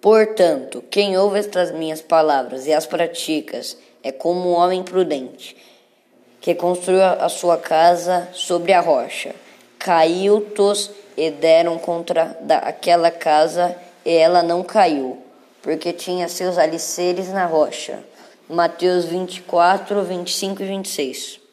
[0.00, 3.60] Portanto, quem ouve estas minhas palavras e as pratica
[4.02, 5.56] é como um homem prudente,
[6.40, 9.34] que construiu a sua casa sobre a rocha.
[9.78, 15.18] Caiu-tos e deram contra aquela casa, e ela não caiu,
[15.60, 17.98] porque tinha seus alicerces na rocha.
[18.48, 21.47] Mateus 24, 25 e 26.